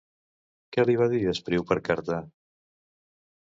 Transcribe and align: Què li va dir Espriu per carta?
Què 0.75 0.85
li 0.89 0.95
va 1.01 1.07
dir 1.11 1.19
Espriu 1.33 1.67
per 1.73 1.77
carta? 1.91 2.19